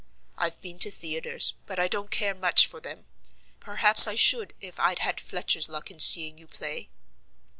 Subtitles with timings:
[0.35, 3.05] I've been to theatres, but I don't care much for them.
[3.59, 6.89] Perhaps I should if I'd had Fletcher's luck in seeing you play."